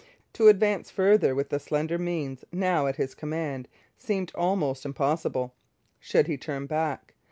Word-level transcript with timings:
To 0.33 0.47
advance 0.47 0.89
farther 0.89 1.35
with 1.35 1.49
the 1.49 1.59
slender 1.59 1.99
means 1.99 2.43
now 2.51 2.87
at 2.87 2.95
his 2.95 3.13
command 3.13 3.67
seemed 3.99 4.31
almost 4.33 4.83
impossible. 4.83 5.53
Should 5.99 6.25
he 6.25 6.37
turn 6.37 6.65
back? 6.65 7.13